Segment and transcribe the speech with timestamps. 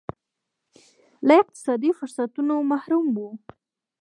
[1.27, 3.29] له اقتصادي فرصتونو محروم وو.